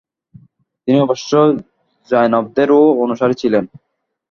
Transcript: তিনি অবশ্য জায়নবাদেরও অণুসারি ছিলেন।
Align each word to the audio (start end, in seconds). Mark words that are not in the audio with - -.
তিনি 0.83 0.97
অবশ্য 1.01 1.31
জায়নবাদেরও 2.09 2.81
অণুসারি 3.01 3.35
ছিলেন। 3.41 3.63